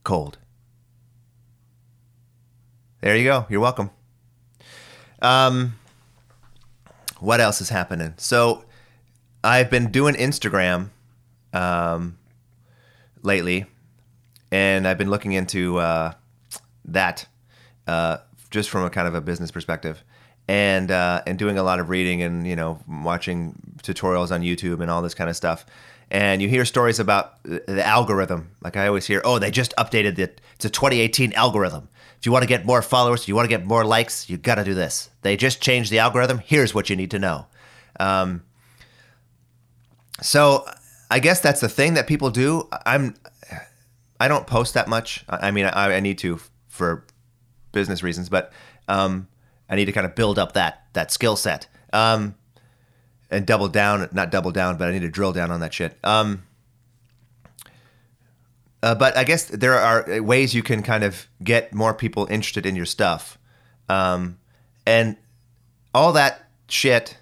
cold. 0.04 0.38
There 3.02 3.16
you 3.16 3.24
go. 3.24 3.46
You're 3.50 3.62
welcome. 3.62 3.90
Um, 5.22 5.76
what 7.20 7.40
else 7.40 7.62
is 7.62 7.70
happening? 7.70 8.14
So, 8.18 8.66
I've 9.44 9.72
been 9.72 9.92
doing 9.92 10.16
Instagram 10.16 10.90
um, 11.54 12.18
lately, 13.24 13.66
and 14.52 14.88
I've 14.88 14.98
been 14.98 15.10
looking 15.10 15.32
into 15.32 15.78
uh, 15.78 16.14
that 16.86 17.28
uh, 17.88 18.18
just 18.52 18.70
from 18.70 18.84
a 18.84 18.90
kind 18.90 19.08
of 19.08 19.16
a 19.16 19.22
business 19.22 19.50
perspective, 19.50 20.04
and 20.48 20.92
uh, 20.92 21.24
and 21.26 21.40
doing 21.40 21.58
a 21.58 21.64
lot 21.64 21.80
of 21.80 21.90
reading 21.90 22.22
and 22.22 22.46
you 22.46 22.56
know 22.56 22.80
watching 22.88 23.56
tutorials 23.82 24.32
on 24.32 24.42
YouTube 24.42 24.82
and 24.82 24.92
all 24.92 25.02
this 25.02 25.14
kind 25.14 25.30
of 25.30 25.36
stuff. 25.36 25.66
And 26.12 26.42
you 26.42 26.50
hear 26.50 26.66
stories 26.66 27.00
about 27.00 27.42
the 27.44 27.86
algorithm. 27.86 28.52
Like 28.62 28.76
I 28.76 28.88
always 28.88 29.06
hear, 29.08 29.22
oh, 29.24 29.40
they 29.40 29.50
just 29.50 29.74
updated 29.78 30.18
the 30.18 30.30
it's 30.56 30.66
a 30.66 30.70
2018 30.70 31.34
algorithm. 31.34 31.88
If 32.20 32.26
you 32.26 32.32
want 32.32 32.44
to 32.44 32.48
get 32.48 32.66
more 32.66 32.82
followers, 32.82 33.22
if 33.22 33.28
you 33.30 33.36
want 33.36 33.46
to 33.46 33.58
get 33.58 33.66
more 33.66 33.86
likes, 33.86 34.30
you 34.30 34.38
got 34.38 34.56
to 34.56 34.64
do 34.64 34.74
this. 34.74 35.10
They 35.22 35.38
just 35.38 35.62
changed 35.62 35.90
the 35.90 36.00
algorithm. 36.00 36.40
Here's 36.40 36.76
what 36.76 36.90
you 36.90 36.96
need 36.96 37.12
to 37.12 37.20
know. 37.20 37.48
Um, 38.00 38.44
so 40.22 40.66
I 41.10 41.20
guess 41.20 41.40
that's 41.40 41.62
the 41.62 41.70
thing 41.70 41.96
that 41.96 42.08
people 42.08 42.30
do. 42.30 42.68
I'm 42.86 43.16
I 44.20 44.28
don't 44.28 44.46
post 44.46 44.74
that 44.74 44.88
much. 44.88 45.24
I 45.30 45.48
I 45.48 45.52
mean, 45.52 45.66
I, 45.66 45.96
I 45.96 46.00
need 46.02 46.18
to 46.20 46.40
for 46.68 47.06
business 47.72 48.04
reasons, 48.04 48.30
but 48.30 48.52
um, 48.88 49.28
I 49.70 49.76
need 49.76 49.86
to 49.86 49.92
kind 49.92 50.06
of 50.06 50.16
build 50.16 50.38
up 50.38 50.54
that 50.54 50.84
that 50.94 51.12
skill 51.12 51.36
set 51.36 51.68
um, 51.94 52.36
and 53.30 53.46
double 53.46 53.68
down. 53.68 54.10
Not 54.12 54.32
double 54.32 54.52
down, 54.52 54.78
but 54.78 54.88
I 54.88 54.92
need 54.92 55.02
to 55.02 55.10
drill 55.10 55.34
down 55.34 55.52
on 55.52 55.60
that 55.62 55.74
shit. 55.74 55.98
Um, 56.04 56.44
uh, 58.84 58.96
but 58.96 59.16
I 59.16 59.24
guess 59.24 59.46
there 59.46 59.76
are 59.76 60.22
ways 60.22 60.56
you 60.56 60.64
can 60.64 60.82
kind 60.82 61.04
of 61.04 61.28
get 61.44 61.74
more 61.74 61.94
people 61.94 62.28
interested 62.30 62.66
in 62.66 62.76
your 62.76 62.86
stuff, 62.86 63.38
um, 63.90 64.40
and 64.86 65.18
all 65.94 66.14
that 66.14 66.48
shit 66.68 67.18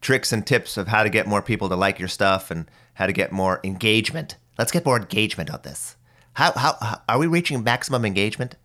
tricks 0.00 0.32
and 0.32 0.46
tips 0.46 0.76
of 0.76 0.88
how 0.88 1.02
to 1.02 1.10
get 1.10 1.26
more 1.26 1.42
people 1.42 1.68
to 1.68 1.76
like 1.76 1.98
your 1.98 2.08
stuff 2.08 2.50
and 2.50 2.70
how 2.94 3.06
to 3.06 3.12
get 3.12 3.32
more 3.32 3.60
engagement. 3.64 4.36
Let's 4.58 4.72
get 4.72 4.84
more 4.84 4.98
engagement 4.98 5.50
on 5.50 5.60
this. 5.62 5.96
How, 6.34 6.52
how, 6.52 6.76
how 6.80 7.00
are 7.08 7.18
we 7.18 7.26
reaching 7.26 7.62
maximum 7.62 8.04
engagement? 8.04 8.56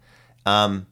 Um, 0.45 0.87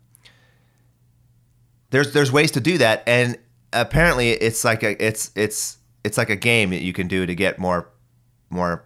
there's 1.91 2.13
there's 2.13 2.31
ways 2.31 2.51
to 2.51 2.59
do 2.59 2.77
that, 2.79 3.03
and 3.05 3.37
apparently 3.71 4.31
it's 4.31 4.63
like 4.63 4.83
a 4.83 5.05
it's 5.05 5.31
it's 5.35 5.77
it's 6.03 6.17
like 6.17 6.29
a 6.29 6.35
game 6.35 6.71
that 6.71 6.81
you 6.81 6.93
can 6.93 7.07
do 7.07 7.25
to 7.25 7.35
get 7.35 7.59
more 7.59 7.89
more 8.49 8.85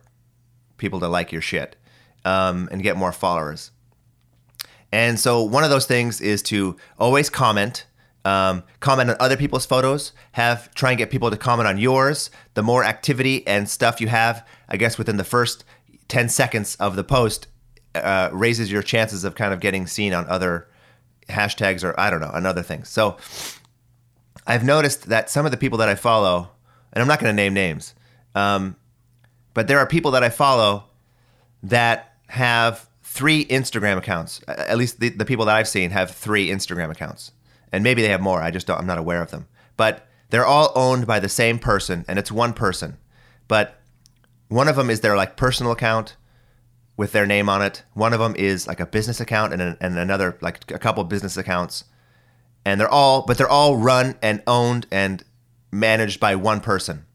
people 0.77 0.99
to 0.99 1.07
like 1.07 1.31
your 1.31 1.41
shit 1.41 1.75
um, 2.25 2.67
and 2.71 2.83
get 2.83 2.97
more 2.97 3.11
followers. 3.11 3.71
And 4.91 5.19
so 5.19 5.43
one 5.43 5.63
of 5.63 5.69
those 5.69 5.85
things 5.85 6.21
is 6.21 6.41
to 6.43 6.77
always 6.97 7.29
comment. 7.29 7.85
Um, 8.25 8.63
comment 8.81 9.09
on 9.09 9.15
other 9.21 9.37
people's 9.37 9.65
photos. 9.65 10.11
Have 10.33 10.73
try 10.73 10.91
and 10.91 10.97
get 10.97 11.09
people 11.09 11.29
to 11.31 11.37
comment 11.37 11.67
on 11.67 11.77
yours. 11.77 12.29
The 12.55 12.63
more 12.63 12.83
activity 12.83 13.47
and 13.47 13.69
stuff 13.69 14.01
you 14.01 14.09
have, 14.09 14.45
I 14.67 14.75
guess 14.75 14.97
within 14.97 15.15
the 15.15 15.23
first 15.23 15.63
ten 16.09 16.27
seconds 16.27 16.75
of 16.75 16.97
the 16.97 17.05
post, 17.05 17.47
uh, 18.03 18.29
raises 18.33 18.71
your 18.71 18.81
chances 18.81 19.23
of 19.23 19.35
kind 19.35 19.53
of 19.53 19.59
getting 19.59 19.87
seen 19.87 20.13
on 20.13 20.27
other 20.27 20.67
hashtags 21.29 21.83
or 21.83 21.97
I 21.99 22.09
don't 22.09 22.21
know 22.21 22.31
another 22.33 22.63
thing. 22.63 22.83
So 22.83 23.17
I've 24.45 24.63
noticed 24.63 25.09
that 25.09 25.29
some 25.29 25.45
of 25.45 25.51
the 25.51 25.57
people 25.57 25.77
that 25.79 25.89
I 25.89 25.95
follow, 25.95 26.49
and 26.93 27.01
I'm 27.01 27.07
not 27.07 27.19
going 27.19 27.29
to 27.29 27.35
name 27.35 27.53
names, 27.53 27.93
um, 28.35 28.75
but 29.53 29.67
there 29.67 29.79
are 29.79 29.87
people 29.87 30.11
that 30.11 30.23
I 30.23 30.29
follow 30.29 30.85
that 31.63 32.13
have 32.27 32.87
three 33.03 33.45
Instagram 33.45 33.97
accounts. 33.97 34.41
At 34.47 34.77
least 34.77 34.99
the, 34.99 35.09
the 35.09 35.25
people 35.25 35.45
that 35.45 35.55
I've 35.55 35.67
seen 35.67 35.89
have 35.91 36.11
three 36.11 36.49
Instagram 36.49 36.91
accounts, 36.91 37.31
and 37.71 37.83
maybe 37.83 38.01
they 38.01 38.09
have 38.09 38.21
more. 38.21 38.41
I 38.41 38.51
just 38.51 38.67
don't. 38.67 38.79
I'm 38.79 38.85
not 38.85 38.99
aware 38.99 39.21
of 39.21 39.31
them. 39.31 39.47
But 39.75 40.07
they're 40.29 40.45
all 40.45 40.71
owned 40.75 41.07
by 41.07 41.19
the 41.19 41.29
same 41.29 41.57
person, 41.57 42.05
and 42.07 42.19
it's 42.19 42.31
one 42.31 42.53
person. 42.53 42.97
But 43.47 43.79
one 44.49 44.67
of 44.67 44.75
them 44.75 44.89
is 44.89 45.01
their 45.01 45.17
like 45.17 45.35
personal 45.37 45.71
account 45.71 46.15
with 46.97 47.11
their 47.11 47.25
name 47.25 47.47
on 47.47 47.61
it. 47.61 47.83
One 47.93 48.11
of 48.11 48.19
them 48.19 48.35
is 48.35 48.67
like 48.67 48.79
a 48.79 48.85
business 48.85 49.21
account, 49.21 49.53
and, 49.53 49.61
an- 49.61 49.77
and 49.79 49.97
another 49.97 50.37
like 50.41 50.69
a 50.71 50.79
couple 50.79 51.03
business 51.03 51.37
accounts. 51.37 51.85
And 52.65 52.81
they're 52.81 52.89
all, 52.89 53.21
but 53.21 53.37
they're 53.37 53.47
all 53.47 53.77
run 53.77 54.15
and 54.21 54.43
owned 54.45 54.87
and 54.91 55.23
managed 55.71 56.19
by 56.19 56.35
one 56.35 56.59
person. 56.59 57.05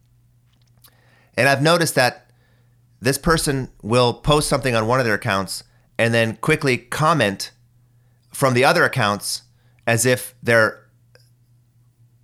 And 1.34 1.48
I've 1.48 1.62
noticed 1.62 1.94
that 1.96 2.30
this 3.00 3.18
person 3.18 3.70
will 3.82 4.14
post 4.14 4.48
something 4.48 4.74
on 4.74 4.86
one 4.86 5.00
of 5.00 5.04
their 5.04 5.14
accounts 5.14 5.64
and 5.98 6.14
then 6.14 6.36
quickly 6.36 6.78
comment 6.78 7.50
from 8.32 8.54
the 8.54 8.64
other 8.64 8.84
accounts 8.84 9.42
as 9.86 10.06
if 10.06 10.34
they're 10.42 10.86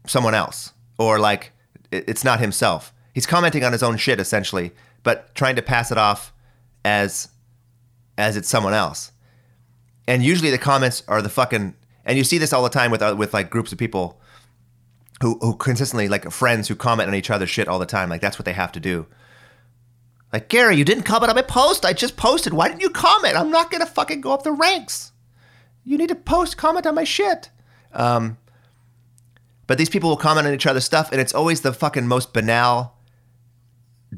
someone 0.06 0.34
else 0.34 0.72
or 0.98 1.18
like 1.18 1.52
it's 1.90 2.24
not 2.24 2.40
himself. 2.40 2.94
He's 3.12 3.26
commenting 3.26 3.64
on 3.64 3.72
his 3.72 3.82
own 3.82 3.96
shit 3.96 4.20
essentially, 4.20 4.72
but 5.02 5.34
trying 5.34 5.56
to 5.56 5.62
pass 5.62 5.90
it 5.90 5.98
off 5.98 6.32
as 6.84 7.28
as 8.18 8.37
it's 8.37 8.48
someone 8.48 8.75
else. 8.75 9.12
And 10.06 10.22
usually 10.22 10.50
the 10.50 10.58
comments 10.58 11.02
are 11.08 11.22
the 11.22 11.28
fucking 11.28 11.75
and 12.04 12.16
you 12.16 12.25
see 12.25 12.38
this 12.38 12.52
all 12.52 12.62
the 12.62 12.70
time 12.70 12.90
with 12.90 13.02
uh, 13.02 13.14
with 13.16 13.32
like 13.32 13.50
groups 13.50 13.72
of 13.72 13.78
people 13.78 14.20
who 15.22 15.38
who 15.40 15.54
consistently 15.56 16.08
like 16.08 16.30
friends 16.30 16.68
who 16.68 16.75
comment 16.75 17.08
on 17.08 17.14
each 17.14 17.30
other's 17.30 17.50
shit 17.50 17.68
all 17.68 17.78
the 17.78 17.87
time. 17.87 18.08
Like 18.10 18.20
that's 18.20 18.38
what 18.38 18.44
they 18.44 18.52
have 18.52 18.72
to 18.72 18.80
do. 18.80 19.06
Like, 20.32 20.48
Gary, 20.48 20.76
you 20.76 20.84
didn't 20.84 21.04
comment 21.04 21.30
on 21.30 21.37
my 21.37 21.42
post. 21.42 21.87
I 21.87 21.92
just 21.92 22.16
posted. 22.16 22.52
Why 22.52 22.68
didn't 22.68 22.82
you 22.82 22.90
comment? 22.90 23.37
I'm 23.37 23.50
not 23.50 23.70
to 23.70 23.87
fucking 23.87 24.20
go 24.20 24.32
up 24.32 24.42
the 24.42 24.52
ranks. 24.52 25.12
You 25.84 25.96
need 25.96 26.10
to 26.10 26.14
post, 26.14 26.58
comment 26.58 26.87
on 26.87 26.94
my 26.94 27.04
shit. 27.04 27.48
Um, 27.94 28.37
but 29.66 29.78
these 29.78 29.88
people 29.88 30.10
will 30.10 30.18
comment 30.18 30.46
on 30.46 30.52
each 30.52 30.66
other's 30.66 30.84
stuff, 30.84 31.10
and 31.12 31.20
it's 31.20 31.34
always 31.34 31.62
the 31.62 31.72
fucking 31.72 32.06
most 32.06 32.34
banal, 32.34 32.94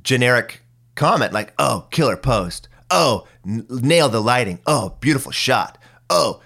generic 0.03 0.63
comment 0.97 1.33
like, 1.33 1.55
oh, 1.59 1.87
killer 1.93 2.17
post. 2.17 2.69
Oh, 2.91 3.27
n- 3.47 3.67
nail 3.69 4.09
the 4.09 4.21
lighting. 4.21 4.61
Oh, 4.67 4.97
beautiful 5.01 5.33
shot. 5.33 5.79
Oh, 6.09 6.43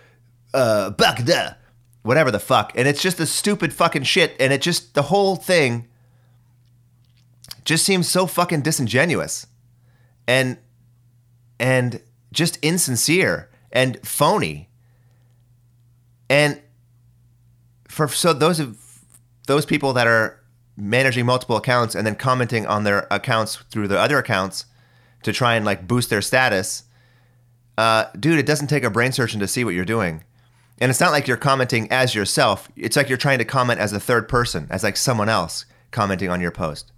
uh, 0.53 0.91
Bagda. 0.97 1.57
Whatever 2.03 2.31
the 2.31 2.39
fuck. 2.39 2.73
And 2.77 2.87
it's 2.87 3.01
just 3.01 3.17
the 3.17 3.27
stupid 3.27 3.73
fucking 3.73 4.03
shit. 4.03 4.37
And 4.39 4.53
it 4.53 4.61
just, 4.61 4.95
the 4.95 5.03
whole 5.03 5.37
thing 5.37 5.89
just 7.65 7.85
seems 7.85 8.09
so 8.09 8.27
fucking 8.27 8.61
disingenuous 8.61 9.47
and 10.27 10.59
and 11.59 12.01
just 12.33 12.59
insincere 12.63 13.49
and 13.73 13.99
phony 14.07 14.69
and 16.29 16.61
for 17.89 18.09
so 18.09 18.33
those 18.33 18.61
of 18.61 18.77
those 19.47 19.65
people 19.65 19.93
that 19.93 20.07
are 20.07 20.41
managing 20.77 21.25
multiple 21.25 21.57
accounts 21.57 21.95
and 21.95 22.07
then 22.07 22.15
commenting 22.15 22.67
on 22.67 22.85
their 22.85 23.07
accounts 23.11 23.57
through 23.71 23.87
the 23.87 23.99
other 23.99 24.19
accounts 24.19 24.67
to 25.25 25.33
try 25.33 25.55
and 25.55 25.65
like 25.65 25.89
boost 25.89 26.11
their 26.11 26.23
status 26.23 26.85
uh, 27.77 28.05
dude 28.19 28.39
it 28.39 28.47
doesn't 28.47 28.69
take 28.69 28.85
a 28.85 28.91
brain 28.91 29.13
surgeon 29.13 29.41
to 29.41 29.49
see 29.49 29.65
what 29.65 29.75
you're 29.75 29.85
doing 29.85 30.23
and 30.79 30.91
it's 30.91 31.01
not 31.01 31.13
like 31.13 31.27
you're 31.27 31.37
commenting 31.37 31.91
as 31.91 32.15
yourself 32.15 32.69
it's 32.77 32.97
like 32.97 33.09
you're 33.09 33.19
trying 33.19 33.39
to 33.39 33.45
comment 33.45 33.81
as 33.81 33.93
a 33.93 34.01
third 34.01 34.29
person 34.29 34.67
as 34.71 34.85
like 34.85 34.97
someone 34.97 35.29
else 35.29 35.67
commenting 35.91 36.31
on 36.31 36.41
your 36.41 36.53
post 36.53 36.93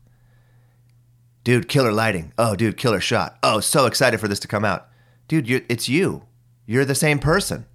dude, 1.47 1.69
killer 1.69 1.93
lighting. 1.93 2.33
Oh, 2.37 2.57
dude, 2.57 2.77
killer 2.77 2.99
shot. 2.99 3.39
Oh, 3.41 3.61
so 3.61 3.87
excited 3.87 4.19
for 4.19 4.27
this 4.27 4.41
to 4.41 4.49
come 4.49 4.65
out. 4.65 4.89
Dude, 5.29 5.49
it's 5.49 5.89
you. 5.89 6.25
You're 6.67 6.85
the 6.85 6.97
same 6.97 7.21
person. 7.21 7.67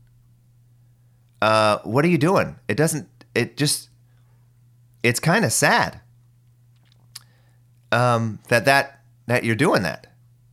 Uh, 1.42 1.78
what 1.86 2.04
are 2.04 2.10
you 2.10 2.18
doing? 2.18 2.58
It 2.68 2.76
doesn't, 2.76 3.08
it 3.34 3.56
just, 3.56 3.88
it's 5.04 5.22
kind 5.22 5.46
of 5.46 5.54
sad 5.54 6.02
um, 7.94 8.40
that, 8.50 8.66
that, 8.66 9.00
that 9.28 9.46
you're 9.46 9.56
doing 9.56 9.84
that. 9.84 10.08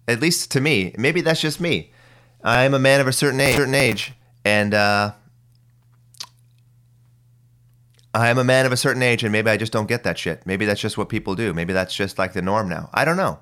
At 0.09 0.21
least 0.21 0.51
to 0.53 0.61
me. 0.61 0.95
Maybe 0.99 1.21
that's 1.21 1.41
just 1.41 1.61
me. 1.61 1.93
I'm 2.43 2.75
a 2.75 2.79
man 2.81 3.01
of 3.01 3.07
a 3.07 3.13
certain 3.13 3.41
age, 3.41 3.55
certain 3.55 3.75
age 3.75 4.15
and 4.49 4.73
uh, 4.73 5.13
I 8.15 8.29
am 8.29 8.39
a 8.39 8.45
man 8.45 8.65
of 8.65 8.73
a 8.73 8.77
certain 8.77 9.03
age, 9.03 9.23
and 9.23 9.31
maybe 9.31 9.51
I 9.51 9.59
just 9.59 9.73
don't 9.73 9.87
get 9.87 10.05
that 10.05 10.19
shit. 10.19 10.47
Maybe 10.47 10.65
that's 10.65 10.81
just 10.81 10.97
what 10.97 11.11
people 11.11 11.35
do. 11.35 11.53
Maybe 11.53 11.75
that's 11.75 11.95
just 11.95 12.19
like 12.19 12.33
the 12.33 12.41
norm 12.41 12.69
now. 12.69 12.89
I 12.95 13.05
don't 13.05 13.19
know. 13.19 13.41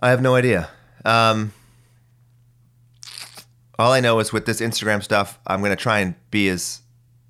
I 0.00 0.10
have 0.10 0.22
no 0.22 0.36
idea. 0.36 0.70
Um, 1.04 1.52
all 3.78 3.92
I 3.92 3.98
know 3.98 4.20
is 4.20 4.32
with 4.32 4.46
this 4.46 4.60
Instagram 4.60 5.02
stuff, 5.02 5.40
I'm 5.46 5.60
going 5.60 5.70
to 5.70 5.76
try 5.76 5.98
and 5.98 6.14
be 6.30 6.48
as 6.48 6.82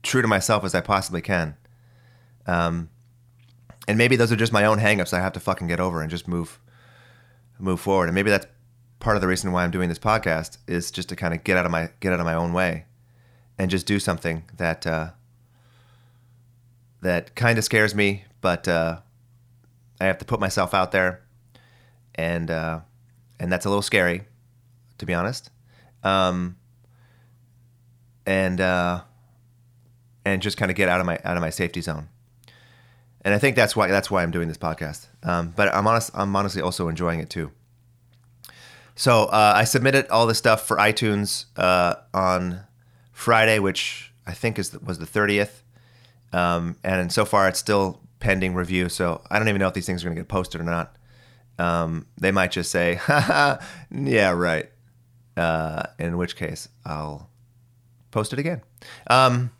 true 0.02 0.20
to 0.20 0.28
myself 0.28 0.64
as 0.64 0.74
I 0.74 0.82
possibly 0.82 1.22
can. 1.22 1.56
Um, 2.46 2.90
and 3.88 3.96
maybe 3.96 4.16
those 4.16 4.30
are 4.30 4.36
just 4.36 4.52
my 4.52 4.66
own 4.66 4.78
hangups 4.78 5.14
I 5.14 5.20
have 5.20 5.32
to 5.32 5.40
fucking 5.40 5.68
get 5.68 5.80
over 5.80 6.02
and 6.02 6.10
just 6.10 6.28
move 6.28 6.60
move 7.58 7.80
forward. 7.80 8.06
And 8.06 8.14
maybe 8.14 8.30
that's 8.30 8.46
part 9.00 9.16
of 9.16 9.20
the 9.20 9.28
reason 9.28 9.52
why 9.52 9.64
I'm 9.64 9.70
doing 9.70 9.88
this 9.88 9.98
podcast 9.98 10.58
is 10.66 10.90
just 10.90 11.08
to 11.08 11.16
kind 11.16 11.34
of 11.34 11.44
get 11.44 11.56
out 11.56 11.66
of 11.66 11.72
my 11.72 11.90
get 12.00 12.12
out 12.12 12.20
of 12.20 12.26
my 12.26 12.34
own 12.34 12.52
way 12.52 12.84
and 13.58 13.70
just 13.70 13.86
do 13.86 13.98
something 13.98 14.44
that 14.56 14.86
uh, 14.86 15.10
that 17.02 17.34
kind 17.34 17.58
of 17.58 17.64
scares 17.64 17.94
me, 17.94 18.24
but 18.40 18.66
uh, 18.66 19.00
I 20.00 20.04
have 20.06 20.18
to 20.18 20.24
put 20.24 20.40
myself 20.40 20.72
out 20.72 20.92
there, 20.92 21.22
and 22.14 22.50
uh, 22.50 22.80
and 23.38 23.52
that's 23.52 23.66
a 23.66 23.68
little 23.68 23.82
scary, 23.82 24.22
to 24.98 25.06
be 25.06 25.12
honest. 25.12 25.50
Um, 26.02 26.56
and 28.24 28.60
uh, 28.60 29.02
and 30.24 30.40
just 30.40 30.56
kind 30.56 30.70
of 30.70 30.76
get 30.76 30.88
out 30.88 31.00
of 31.00 31.06
my 31.06 31.18
out 31.24 31.36
of 31.36 31.40
my 31.40 31.50
safety 31.50 31.80
zone. 31.80 32.08
And 33.22 33.34
I 33.34 33.38
think 33.38 33.56
that's 33.56 33.74
why 33.76 33.88
that's 33.88 34.10
why 34.10 34.22
I'm 34.22 34.30
doing 34.30 34.48
this 34.48 34.58
podcast. 34.58 35.06
Um, 35.22 35.52
but 35.56 35.72
I'm 35.74 35.86
honest, 35.86 36.10
I'm 36.14 36.34
honestly 36.34 36.60
also 36.60 36.88
enjoying 36.88 37.20
it 37.20 37.30
too. 37.30 37.50
So 38.94 39.24
uh, 39.24 39.54
I 39.56 39.64
submitted 39.64 40.08
all 40.08 40.26
this 40.26 40.38
stuff 40.38 40.66
for 40.66 40.76
iTunes 40.76 41.46
uh, 41.56 41.94
on 42.12 42.60
Friday, 43.12 43.58
which 43.58 44.12
I 44.26 44.32
think 44.32 44.58
is 44.58 44.70
the, 44.70 44.80
was 44.80 44.98
the 44.98 45.06
30th, 45.06 45.62
um, 46.32 46.76
and 46.84 47.10
so 47.10 47.24
far 47.24 47.48
it's 47.48 47.58
still 47.58 48.00
pending 48.20 48.54
review. 48.54 48.88
So 48.88 49.22
I 49.30 49.38
don't 49.38 49.48
even 49.48 49.60
know 49.60 49.68
if 49.68 49.74
these 49.74 49.86
things 49.86 50.02
are 50.02 50.08
going 50.08 50.16
to 50.16 50.22
get 50.22 50.28
posted 50.28 50.60
or 50.60 50.64
not. 50.64 50.96
Um, 51.58 52.06
they 52.20 52.32
might 52.32 52.50
just 52.50 52.70
say, 52.70 53.00
"Yeah, 53.08 54.30
right," 54.32 54.68
uh, 55.36 55.84
in 55.98 56.16
which 56.16 56.34
case 56.36 56.68
I'll 56.84 57.30
post 58.10 58.32
it 58.32 58.38
again. 58.38 58.62
Um, 59.08 59.50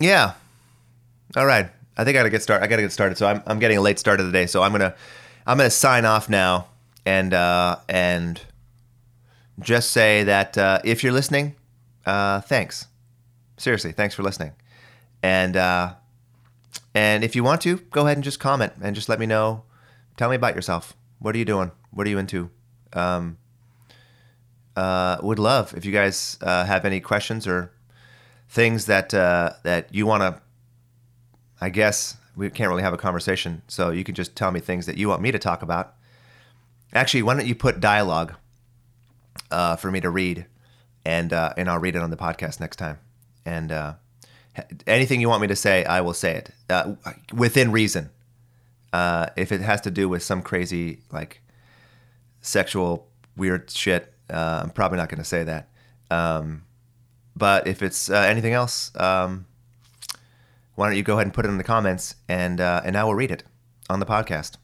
yeah. 0.00 0.34
All 1.36 1.46
right. 1.46 1.70
I 1.96 2.04
think 2.04 2.16
I 2.16 2.20
gotta 2.20 2.30
get 2.30 2.42
started. 2.42 2.64
I 2.64 2.68
gotta 2.68 2.82
get 2.82 2.92
started. 2.92 3.18
So 3.18 3.26
I'm, 3.26 3.42
I'm 3.46 3.58
getting 3.58 3.78
a 3.78 3.80
late 3.80 3.98
start 3.98 4.20
of 4.20 4.26
the 4.26 4.32
day. 4.32 4.46
So 4.46 4.62
I'm 4.62 4.72
gonna 4.72 4.94
I'm 5.46 5.58
gonna 5.58 5.70
sign 5.70 6.04
off 6.04 6.28
now 6.28 6.68
and 7.04 7.34
uh, 7.34 7.76
and 7.88 8.40
just 9.60 9.90
say 9.90 10.22
that 10.24 10.56
uh, 10.56 10.78
if 10.84 11.02
you're 11.02 11.12
listening, 11.12 11.56
uh, 12.06 12.40
thanks. 12.42 12.86
Seriously, 13.56 13.92
thanks 13.92 14.14
for 14.14 14.22
listening. 14.22 14.52
And 15.22 15.56
uh, 15.56 15.94
and 16.94 17.24
if 17.24 17.34
you 17.34 17.42
want 17.42 17.60
to, 17.62 17.78
go 17.90 18.02
ahead 18.02 18.16
and 18.16 18.24
just 18.24 18.38
comment 18.38 18.72
and 18.80 18.94
just 18.94 19.08
let 19.08 19.18
me 19.18 19.26
know. 19.26 19.64
Tell 20.16 20.30
me 20.30 20.36
about 20.36 20.54
yourself. 20.54 20.94
What 21.18 21.34
are 21.34 21.38
you 21.38 21.44
doing? 21.44 21.72
What 21.90 22.06
are 22.06 22.10
you 22.10 22.18
into? 22.18 22.50
Um, 22.92 23.38
uh, 24.76 25.18
would 25.22 25.40
love 25.40 25.74
if 25.76 25.84
you 25.84 25.92
guys 25.92 26.38
uh, 26.40 26.64
have 26.64 26.84
any 26.84 27.00
questions 27.00 27.46
or 27.46 27.72
things 28.48 28.86
that 28.86 29.12
uh, 29.14 29.52
that 29.62 29.94
you 29.94 30.06
want 30.06 30.22
to. 30.22 30.40
I 31.60 31.70
guess 31.70 32.16
we 32.36 32.50
can't 32.50 32.68
really 32.68 32.82
have 32.82 32.92
a 32.92 32.98
conversation, 32.98 33.62
so 33.68 33.90
you 33.90 34.04
can 34.04 34.14
just 34.14 34.36
tell 34.36 34.50
me 34.50 34.60
things 34.60 34.86
that 34.86 34.96
you 34.96 35.08
want 35.08 35.22
me 35.22 35.32
to 35.32 35.38
talk 35.38 35.62
about. 35.62 35.94
Actually, 36.94 37.22
why 37.22 37.34
don't 37.34 37.46
you 37.46 37.54
put 37.54 37.80
dialogue 37.80 38.34
uh, 39.50 39.76
for 39.76 39.90
me 39.90 40.00
to 40.00 40.10
read, 40.10 40.46
and 41.04 41.32
uh, 41.32 41.52
and 41.56 41.68
I'll 41.68 41.78
read 41.78 41.96
it 41.96 42.02
on 42.02 42.10
the 42.10 42.16
podcast 42.16 42.60
next 42.60 42.76
time. 42.76 42.98
And 43.44 43.72
uh, 43.72 43.94
anything 44.86 45.20
you 45.20 45.28
want 45.28 45.42
me 45.42 45.48
to 45.48 45.56
say, 45.56 45.84
I 45.84 46.00
will 46.00 46.14
say 46.14 46.36
it 46.36 46.50
uh, 46.70 46.94
within 47.34 47.72
reason. 47.72 48.10
Uh, 48.92 49.26
if 49.36 49.52
it 49.52 49.60
has 49.60 49.82
to 49.82 49.90
do 49.90 50.08
with 50.08 50.22
some 50.22 50.40
crazy 50.40 51.00
like 51.12 51.42
sexual 52.40 53.08
weird 53.36 53.70
shit, 53.70 54.12
uh, 54.30 54.60
I'm 54.62 54.70
probably 54.70 54.96
not 54.98 55.08
going 55.08 55.18
to 55.18 55.24
say 55.24 55.44
that. 55.44 55.68
Um, 56.10 56.64
but 57.38 57.66
if 57.66 57.82
it's 57.82 58.10
uh, 58.10 58.14
anything 58.14 58.52
else, 58.52 58.90
um, 58.96 59.46
why 60.74 60.88
don't 60.88 60.96
you 60.96 61.02
go 61.02 61.14
ahead 61.14 61.26
and 61.26 61.34
put 61.34 61.44
it 61.44 61.48
in 61.48 61.58
the 61.58 61.64
comments, 61.64 62.16
and 62.28 62.60
uh, 62.60 62.82
and 62.84 62.96
I 62.96 63.04
will 63.04 63.14
read 63.14 63.30
it 63.30 63.44
on 63.88 64.00
the 64.00 64.06
podcast. 64.06 64.56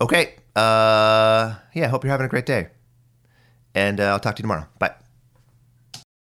Okay. 0.00 0.34
Uh, 0.54 1.54
yeah. 1.74 1.88
Hope 1.88 2.04
you're 2.04 2.10
having 2.10 2.26
a 2.26 2.28
great 2.28 2.46
day, 2.46 2.68
and 3.74 4.00
uh, 4.00 4.04
I'll 4.04 4.20
talk 4.20 4.36
to 4.36 4.40
you 4.40 4.44
tomorrow. 4.44 4.66
Bye. 4.78 5.07